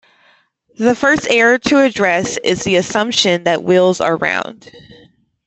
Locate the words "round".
4.17-4.71